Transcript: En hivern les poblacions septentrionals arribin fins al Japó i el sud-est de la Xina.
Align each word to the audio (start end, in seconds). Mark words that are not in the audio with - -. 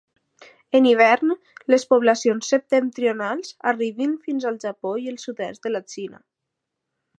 En 0.77 0.85
hivern 0.91 1.33
les 1.73 1.85
poblacions 1.91 2.49
septentrionals 2.55 3.53
arribin 3.73 4.17
fins 4.25 4.49
al 4.53 4.57
Japó 4.67 4.97
i 5.05 5.09
el 5.15 5.23
sud-est 5.27 5.69
de 5.69 5.77
la 5.77 5.85
Xina. 5.97 6.23